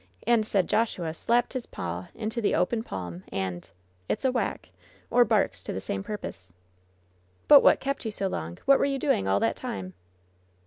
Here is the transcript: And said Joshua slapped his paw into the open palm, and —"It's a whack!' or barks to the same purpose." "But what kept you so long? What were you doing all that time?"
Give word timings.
And 0.25 0.47
said 0.47 0.67
Joshua 0.67 1.13
slapped 1.13 1.53
his 1.53 1.67
paw 1.67 2.07
into 2.15 2.41
the 2.41 2.55
open 2.55 2.81
palm, 2.81 3.23
and 3.31 3.69
—"It's 4.09 4.25
a 4.25 4.31
whack!' 4.31 4.71
or 5.11 5.23
barks 5.23 5.61
to 5.61 5.73
the 5.73 5.79
same 5.79 6.01
purpose." 6.03 6.55
"But 7.47 7.61
what 7.61 7.79
kept 7.79 8.03
you 8.03 8.09
so 8.11 8.25
long? 8.25 8.57
What 8.65 8.79
were 8.79 8.85
you 8.85 8.97
doing 8.97 9.27
all 9.27 9.39
that 9.41 9.55
time?" 9.55 9.93